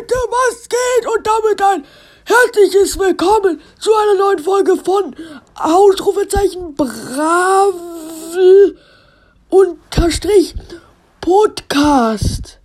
Leute, 0.00 0.14
was 0.30 0.66
geht? 0.66 1.06
Und 1.14 1.26
damit 1.26 1.62
ein 1.62 1.84
herzliches 2.24 2.98
Willkommen 2.98 3.60
zu 3.78 3.90
einer 3.92 4.14
neuen 4.14 4.38
Folge 4.38 4.76
von 4.76 5.14
Ausrufezeichen 5.54 6.74
Bravel 6.74 8.78
unterstrich 9.50 10.54
Podcast. 11.20 12.60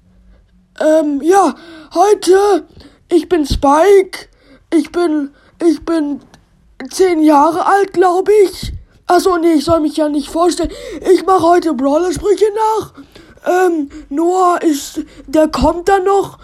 Ähm, 0.80 1.22
ja, 1.22 1.56
heute, 1.94 2.66
ich 3.12 3.28
bin 3.28 3.46
Spike, 3.46 4.30
ich 4.74 4.94
bin, 4.94 5.32
ich 5.62 5.84
bin 5.84 6.22
zehn 6.90 7.22
Jahre 7.22 7.66
alt, 7.66 7.92
glaube 7.92 8.32
ich. 8.46 8.72
Achso, 9.08 9.38
nee, 9.40 9.56
ich 9.56 9.66
soll 9.66 9.82
mich 9.82 9.98
ja 9.98 10.08
nicht 10.08 10.30
vorstellen. 10.30 10.72
Ich 11.12 11.26
mache 11.26 11.44
heute 11.44 11.74
Brawler-Sprüche 11.74 12.46
nach. 12.56 12.94
Ähm, 13.46 13.90
Noah 14.08 14.62
ist, 14.62 15.02
der 15.28 15.50
kommt 15.50 15.90
dann 15.90 16.06
noch, 16.06 16.40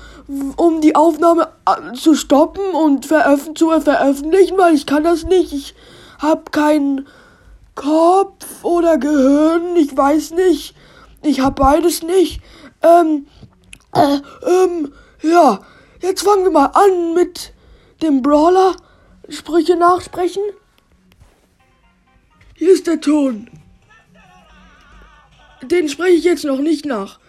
um 0.55 0.81
die 0.81 0.95
Aufnahme 0.95 1.49
äh, 1.65 1.93
zu 1.93 2.15
stoppen 2.15 2.63
und 2.73 3.05
veröf 3.05 3.53
zu 3.55 3.69
veröffentlichen, 3.81 4.57
weil 4.57 4.75
ich 4.75 4.85
kann 4.85 5.03
das 5.03 5.23
nicht. 5.23 5.53
Ich 5.53 5.75
hab 6.19 6.51
keinen 6.51 7.07
Kopf 7.75 8.63
oder 8.63 8.97
Gehirn, 8.97 9.75
ich 9.75 9.95
weiß 9.95 10.31
nicht. 10.31 10.75
Ich 11.23 11.41
hab 11.41 11.57
beides 11.57 12.03
nicht. 12.03 12.41
Ähm, 12.81 13.27
äh, 13.93 14.19
ähm, 14.47 14.93
ja. 15.21 15.61
Jetzt 16.01 16.23
fangen 16.23 16.43
wir 16.43 16.51
mal 16.51 16.71
an 16.73 17.13
mit 17.13 17.53
dem 18.01 18.21
Brawler. 18.21 18.75
Sprüche 19.29 19.75
nachsprechen. 19.75 20.43
Hier 22.55 22.71
ist 22.71 22.87
der 22.87 22.99
Ton. 22.99 23.49
Den 25.63 25.89
spreche 25.89 26.13
ich 26.13 26.23
jetzt 26.23 26.43
noch 26.43 26.57
nicht 26.57 26.85
nach. 26.85 27.19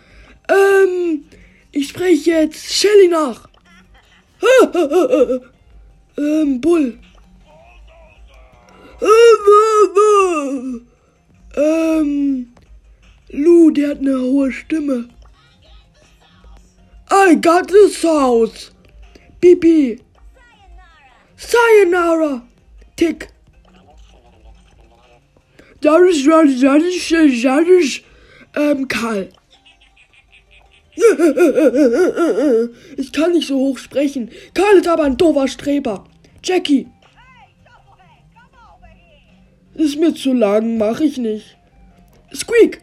Ähm, 0.49 1.25
ich 1.73 1.89
spreche 1.89 2.31
jetzt 2.31 2.73
Shelly 2.73 3.09
nach. 3.09 3.49
ähm, 6.19 6.61
Bull. 6.61 6.99
Ähm, 11.57 12.53
Lou, 13.31 13.71
der 13.71 13.91
hat 13.91 13.99
eine 13.99 14.21
hohe 14.21 14.53
Stimme. 14.53 15.09
I 17.11 17.35
got 17.35 17.69
this 17.69 18.03
house. 18.03 18.71
Bibi. 19.41 20.01
Sayonara. 21.37 22.43
Tick. 22.97 23.29
Das 25.81 26.01
ist, 26.11 26.27
das 26.27 26.45
ist, 26.45 26.63
das 26.63 26.83
ist, 26.83 27.45
das 27.45 27.67
ist, 27.67 28.03
ähm, 28.55 28.87
Karl. 28.87 29.29
Ich 32.97 33.13
kann 33.13 33.33
nicht 33.33 33.49
so 33.49 33.57
hoch 33.57 33.79
sprechen. 33.79 34.31
Karl 34.55 34.77
ist 34.77 34.89
aber 34.89 35.05
ein 35.05 35.17
doofer 35.17 35.49
Streber. 35.49 36.05
Jackie. 36.45 36.89
Ist 39.75 39.99
mir 39.99 40.15
zu 40.15 40.35
lang, 40.35 40.77
mach 40.77 41.01
ich 41.01 41.17
nicht. 41.17 41.57
Squeak. 42.35 42.81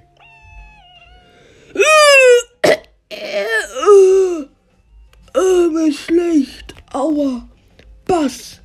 Äh, 5.34 5.68
mir 5.72 5.94
schlecht. 5.94 6.74
Aua. 6.92 7.48
Bass. 8.06 8.60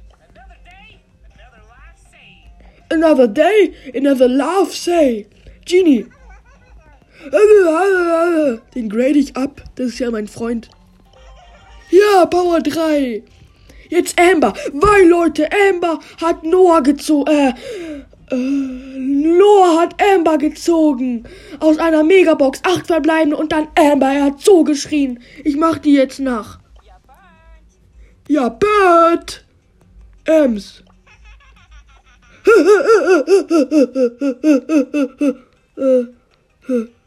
Another 2.90 3.28
day, 3.28 3.74
another 3.94 4.28
laugh, 4.28 4.72
say. 4.72 5.26
Genie. 5.66 6.06
Den 8.74 8.88
grade 8.88 9.18
ich 9.18 9.36
ab. 9.36 9.62
Das 9.76 9.88
ist 9.88 9.98
ja 9.98 10.10
mein 10.10 10.28
Freund. 10.28 10.68
Ja, 11.90 12.26
Power 12.26 12.60
3. 12.60 13.22
Jetzt 13.88 14.18
Amber. 14.18 14.52
Weil, 14.72 15.08
Leute, 15.08 15.48
Amber 15.70 16.00
hat 16.20 16.44
Noah 16.44 16.82
gezogen. 16.82 17.30
Äh, 17.30 17.54
äh, 18.30 18.36
Noah 18.36 19.82
hat 19.82 20.02
Amber 20.02 20.38
gezogen. 20.38 21.24
Aus 21.60 21.78
einer 21.78 22.02
Megabox. 22.02 22.60
Acht 22.64 22.86
verbleibende 22.86 23.36
und 23.36 23.52
dann 23.52 23.68
Amber. 23.76 24.12
Er 24.12 24.24
hat 24.24 24.40
so 24.40 24.64
geschrien. 24.64 25.20
Ich 25.44 25.56
mach 25.56 25.78
die 25.78 25.94
jetzt 25.94 26.20
nach. 26.20 26.58
Ja, 28.28 28.48
Bird. 28.48 29.44
Ems. 30.24 30.82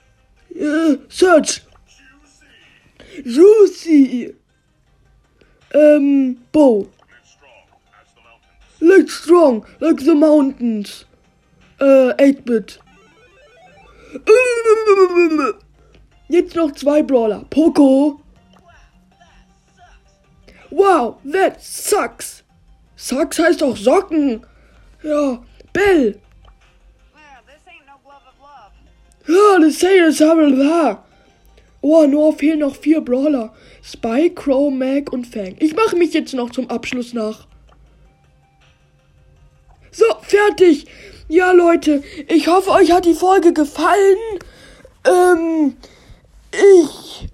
Search. 1.09 1.62
Juicy. 3.23 4.35
Ähm, 5.73 6.38
Bo. 6.51 6.88
Like 8.79 9.09
strong, 9.09 9.66
like 9.79 10.00
the 10.00 10.13
mountains. 10.13 11.06
Äh, 11.79 12.13
8-Bit. 12.13 12.79
Jetzt 16.29 16.56
noch 16.56 16.72
zwei 16.74 17.01
Brawler. 17.03 17.45
Poco. 17.50 18.22
Wow, 20.69 21.18
that 21.31 21.62
sucks. 21.62 22.44
Sucks 22.95 23.39
heißt 23.39 23.63
auch 23.63 23.78
Socken. 23.78 24.45
Ja, 25.03 25.44
Bell. 25.74 26.19
Das 29.67 30.22
haben 30.22 30.57
da. 30.57 31.03
Oh, 31.81 32.05
nur 32.07 32.33
fehlen 32.33 32.59
noch 32.59 32.75
vier 32.75 33.01
Brawler. 33.01 33.53
Spy, 33.83 34.29
Crow, 34.33 34.72
Mac 34.72 35.11
und 35.11 35.28
Fang. 35.28 35.55
Ich 35.59 35.75
mache 35.75 35.95
mich 35.95 36.13
jetzt 36.13 36.33
noch 36.33 36.50
zum 36.51 36.69
Abschluss 36.69 37.13
nach. 37.13 37.47
So, 39.91 40.06
fertig. 40.22 40.88
Ja, 41.27 41.51
Leute, 41.51 42.01
ich 42.29 42.47
hoffe, 42.47 42.72
euch 42.72 42.91
hat 42.91 43.06
die 43.06 43.13
Folge 43.13 43.51
gefallen. 43.51 44.17
Ähm, 45.06 45.75
ich, 46.51 47.27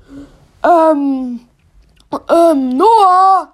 ähm, 0.64 1.42
ähm, 2.30 2.70
Noah. 2.70 3.54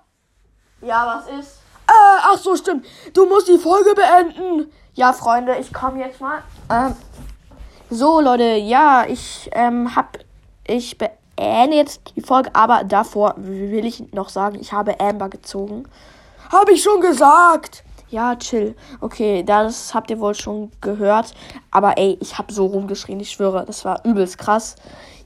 Ja, 0.82 1.22
was 1.28 1.40
ist? 1.40 1.58
Äh, 1.88 2.20
ach 2.22 2.38
so, 2.38 2.56
stimmt. 2.56 2.86
Du 3.14 3.26
musst 3.26 3.50
die 3.50 3.58
Folge 3.58 3.94
beenden. 3.94 4.72
Ja, 4.94 5.12
Freunde, 5.12 5.58
ich 5.60 5.74
komme 5.74 6.00
jetzt 6.00 6.22
mal. 6.22 6.44
Ähm, 6.70 6.96
so, 7.90 8.22
Leute, 8.22 8.56
ja, 8.56 9.06
ich 9.08 9.50
ähm, 9.54 9.96
hab, 9.96 10.20
ich 10.68 10.98
beende 10.98 11.76
jetzt 11.76 12.02
die 12.16 12.22
Folge, 12.22 12.52
aber 12.54 12.84
davor 12.84 13.34
will 13.38 13.86
ich 13.86 14.14
noch 14.14 14.30
sagen, 14.30 14.60
ich 14.60 14.72
habe 14.72 15.00
Amber 15.00 15.30
gezogen. 15.30 15.86
Hab 16.52 16.70
ich 16.70 16.84
schon 16.84 17.02
gesagt. 17.02 17.84
Ja, 18.10 18.36
chill. 18.36 18.76
Okay, 19.02 19.44
das 19.44 19.94
habt 19.94 20.10
ihr 20.10 20.20
wohl 20.20 20.34
schon 20.34 20.72
gehört. 20.82 21.34
Aber 21.70 21.98
ey, 21.98 22.18
ich 22.22 22.38
hab 22.38 22.52
so 22.52 22.66
rumgeschrien, 22.66 23.20
ich 23.20 23.32
schwöre, 23.32 23.66
das 23.66 23.86
war 23.86 24.04
übelst 24.04 24.38
krass. 24.38 24.76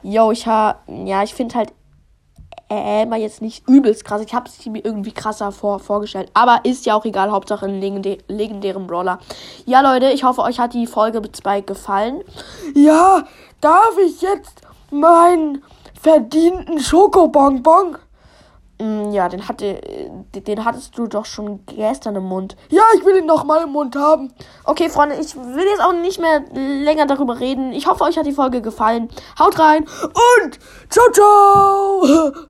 Yo, 0.02 0.32
ich 0.32 0.48
ha, 0.48 0.80
ja, 0.88 1.24
ich 1.24 1.34
finde 1.34 1.56
halt 1.56 1.74
Amber 2.82 3.18
jetzt 3.18 3.42
nicht 3.42 3.68
übelst 3.68 4.06
krass. 4.06 4.22
Ich 4.26 4.34
habe 4.34 4.50
es 4.50 4.66
mir 4.66 4.84
irgendwie 4.84 5.12
krasser 5.12 5.52
vor, 5.52 5.80
vorgestellt. 5.80 6.30
Aber 6.34 6.62
ist 6.64 6.86
ja 6.86 6.96
auch 6.96 7.06
egal. 7.06 7.32
Hauptsache 7.32 7.66
ein 7.66 7.80
legendä 7.80 8.18
legendären 8.28 8.88
Brawler. 8.88 9.20
Ja, 9.66 9.82
Leute, 9.82 10.12
ich 10.12 10.24
hoffe, 10.24 10.42
euch 10.42 10.60
hat 10.60 10.74
die 10.74 10.88
Folge 10.88 11.22
Spike 11.36 11.64
gefallen. 11.64 12.22
Ja, 12.76 13.24
darf 13.62 13.98
ich 14.06 14.22
jetzt 14.22 14.62
meinen 14.92 15.64
verdienten 16.02 16.80
Schokobonbon? 16.80 17.98
Mm, 18.84 19.12
ja, 19.12 19.30
den, 19.30 19.48
hatte, 19.48 19.80
den 20.34 20.66
hattest 20.66 20.98
du 20.98 21.08
doch 21.08 21.26
schon 21.26 21.66
gestern 21.68 22.16
im 22.16 22.24
Mund. 22.24 22.58
Ja, 22.70 22.82
ich 22.98 23.06
will 23.06 23.18
ihn 23.18 23.26
noch 23.26 23.44
mal 23.44 23.64
im 23.64 23.70
Mund 23.70 23.96
haben. 23.96 24.34
Okay, 24.66 24.90
Freunde, 24.90 25.16
ich 25.16 25.36
will 25.36 25.66
jetzt 25.66 25.82
auch 25.82 25.94
nicht 25.94 26.20
mehr 26.20 26.44
länger 26.54 27.06
darüber 27.06 27.40
reden. 27.40 27.72
Ich 27.72 27.88
hoffe, 27.88 28.04
euch 28.04 28.18
hat 28.18 28.26
die 28.26 28.34
Folge 28.34 28.62
gefallen. 28.62 29.10
Haut 29.40 29.58
rein 29.60 29.86
und 30.44 30.60
ciao, 30.90 31.12
ciao. 31.12 32.32